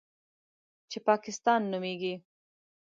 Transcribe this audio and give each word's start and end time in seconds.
چې 0.89 0.97
پاکستان 1.07 1.61
نومېږي. 1.71 2.13